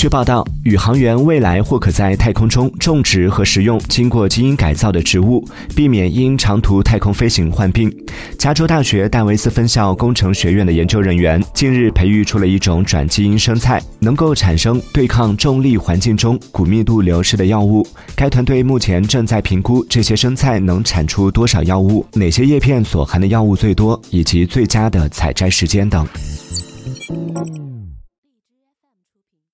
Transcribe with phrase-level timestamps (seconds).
[0.00, 7.94] 据报道宇航员未来或可在太空中种植和食用经过基因改造的植物避免因长途太空飞行患病。
[8.38, 17.86] 加州大学戴维斯分校工程学院的研究人员近日培育出了一种转基因生菜能够产生对抗重力环境中骨密度流失的药物。
[18.16, 26.08] 该团队目前正在评估这些生菜能产出多少药物哪些叶片所含的药物最多以及最佳的采摘时间等。